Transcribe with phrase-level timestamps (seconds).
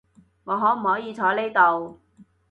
[0.45, 1.99] 我可唔可以坐呢度？